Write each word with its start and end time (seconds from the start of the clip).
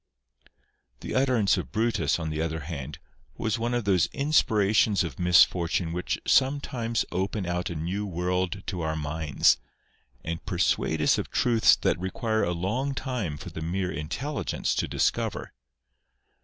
The 1.01 1.13
utterance 1.13 1.57
of 1.57 1.71
Brutus, 1.71 2.17
on 2.17 2.31
the 2.31 2.41
other 2.41 2.61
hand, 2.61 2.97
was 3.37 3.59
one 3.59 3.75
of 3.75 3.83
those 3.85 4.07
inspirations 4.07 5.03
of 5.03 5.19
misfortune 5.19 5.93
which 5.93 6.17
sometimes 6.25 7.05
open 7.11 7.45
out 7.45 7.69
a 7.69 7.75
new 7.75 8.07
world 8.07 8.63
to 8.65 8.81
our 8.81 8.95
minds, 8.95 9.59
and 10.23 10.43
persuade 10.43 11.03
us 11.03 11.19
of 11.19 11.29
truths 11.29 11.75
that 11.75 11.99
require 11.99 12.43
a 12.43 12.51
long 12.51 12.95
time 12.95 13.37
for 13.37 13.51
the 13.51 13.61
mere 13.61 13.91
intelligence 13.91 14.73
to 14.73 14.87
dis 14.87 15.11
cover. 15.11 15.53